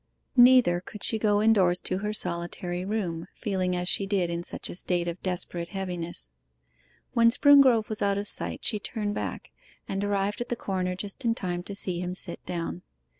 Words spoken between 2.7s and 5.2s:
room, feeling as she did in such a state